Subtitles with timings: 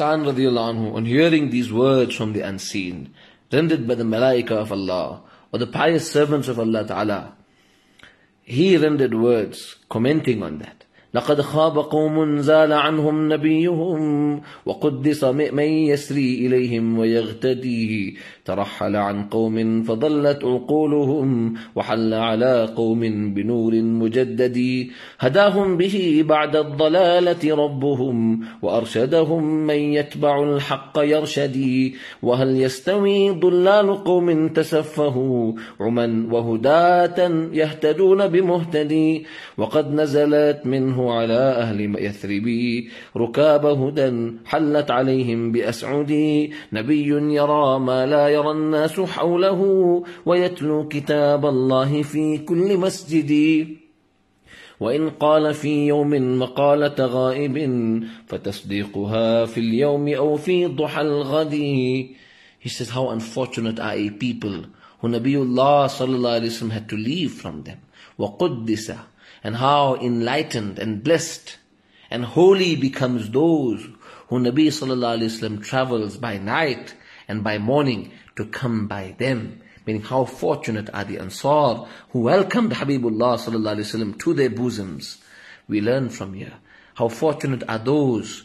[0.00, 3.14] On hearing these words from the unseen,
[3.52, 7.34] rendered by the malaika of Allah, or the pious servants of Allah Ta'ala,
[8.42, 10.83] he rendered words commenting on that.
[11.14, 18.16] لقد خاب قوم زال عنهم نبيهم وقدس من يسري إليهم ويغتدي.
[18.44, 24.86] ترحل عن قوم فضلت عقولهم وحل على قوم بنور مجدد.
[25.20, 35.52] هداهم به بعد الضلالة ربهم وأرشدهم من يتبع الحق يرشدي وهل يستوي ضلال قوم تسفهوا
[35.80, 39.26] عما وهداة يهتدون بمهتدي؟
[39.58, 40.60] وقد نزلت
[41.12, 42.46] على أهل يثرب.
[43.16, 46.12] ركاب هدى حلت عليهم بأسعد.
[46.72, 49.60] نبي يرى ما لا يرى الناس حوله
[50.26, 53.66] ويتلو كتاب الله في كل مسجد.
[54.80, 57.56] وإن قال في يوم مقالة غائب
[58.26, 61.54] فتصديقها في اليوم أو في ضحى الغد.
[62.64, 64.64] He says how unfortunate are a people
[65.00, 67.78] who Nabiullah sallallahu alayhi wa had to leave from them.
[68.18, 68.94] وَقُدِّسَ
[69.44, 71.58] And how enlightened and blessed
[72.10, 73.86] and holy becomes those
[74.28, 76.94] who Nabi sallallahu alayhi wa travels by night
[77.28, 79.60] and by morning to come by them.
[79.86, 85.18] Meaning how fortunate are the Ansar who welcomed Habibullah sallallahu alayhi wasallam to their bosoms.
[85.68, 86.54] We learn from here.
[86.94, 88.44] How fortunate are those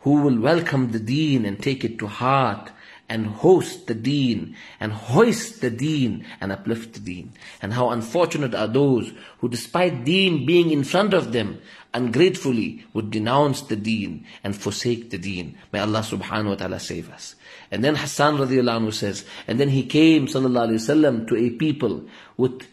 [0.00, 2.70] who will welcome the deen and take it to heart
[3.08, 7.32] and host the deen and hoist the deen and uplift the deen.
[7.62, 11.60] And how unfortunate are those who despite deen being in front of them,
[11.94, 15.56] ungratefully would denounce the deen and forsake the deen.
[15.72, 17.34] May Allah subhanahu wa ta'ala save us.
[17.70, 21.50] And then Hassan radiallahu anhu says, and then he came sallallahu alayhi wasallam to a
[21.50, 22.04] people
[22.36, 22.66] with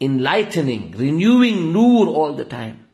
[0.00, 2.86] enlightening, renewing nur all the time.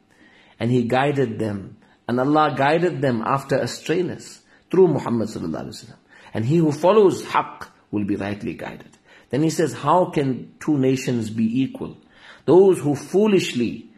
[0.60, 1.78] And he guided them.
[2.06, 4.40] And Allah guided them after astrayness
[4.70, 6.03] through Muhammad sallallahu alayhi wasallam.
[6.34, 8.90] And he who follows haqq will be rightly guided.
[9.30, 11.96] Then he says, how can two nations be equal?
[12.44, 13.88] Those who foolishly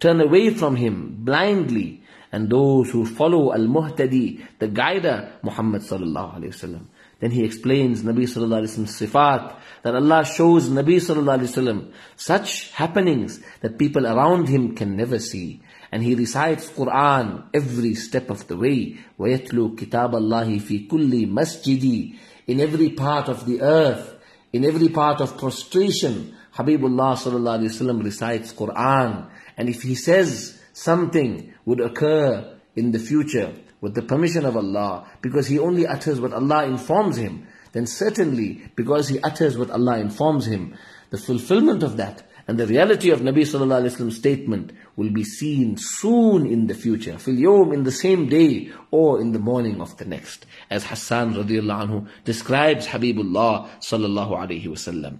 [0.00, 6.54] turn away from him blindly and those who follow al-muhtadi, the guider, Muhammad sallallahu alayhi
[6.54, 6.84] wasallam.
[7.19, 11.93] Then he explains Nabi sallallahu alayhi wasallam's sifat, that Allah shows Nabi sallallahu alayhi wasallam
[12.17, 15.61] such happenings that people around him can never see.
[15.91, 18.97] And he recites Quran every step of the way.
[19.17, 22.17] وَيَتْلُو كِتَابَ اللَّهِ فِي كُلِّ مَسْجِدِ
[22.47, 24.15] In every part of the earth,
[24.51, 29.29] in every part of prostration, Habibullah sallallahu alayhi wasallam recites Quran.
[29.57, 35.06] And if he says something would occur in the future with the permission of Allah,
[35.22, 39.98] because he only utters what Allah informs him, then certainly because he utters what Allah
[39.98, 40.74] informs him,
[41.10, 45.22] the fulfillment of that and the reality of Nabi sallallahu alaihi wasallam's statement will be
[45.22, 49.96] seen soon in the future, fil in the same day or in the morning of
[49.98, 55.18] the next, as Hassan radiallahu anhu describes Habibullah sallallahu alaihi wasallam.